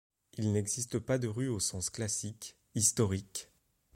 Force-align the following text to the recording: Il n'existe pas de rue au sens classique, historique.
Il 0.39 0.51
n'existe 0.51 0.97
pas 0.97 1.19
de 1.19 1.27
rue 1.27 1.47
au 1.49 1.59
sens 1.59 1.91
classique, 1.91 2.55
historique. 2.73 3.51